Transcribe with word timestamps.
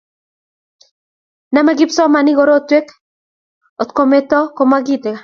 namei 1.55 1.77
kipsomaninik 1.79 2.37
korotwek 2.39 2.85
otkemeto 3.83 4.39
komakinat 4.57 5.17